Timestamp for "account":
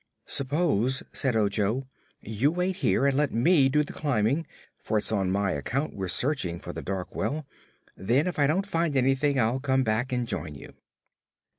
5.51-5.93